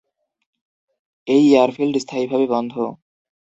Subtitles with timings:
[1.27, 2.73] এই এয়ারফিল্ড স্থায়ীভাবে বন্ধ।